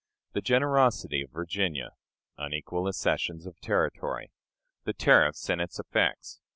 The 0.33 0.41
Generosity 0.41 1.21
of 1.21 1.29
Virginia. 1.29 1.91
Unequal 2.35 2.87
Accessions 2.87 3.45
of 3.45 3.59
Territory. 3.59 4.31
The 4.83 4.93
Tariff 4.93 5.35
and 5.47 5.61
its 5.61 5.77
Effects. 5.77 6.39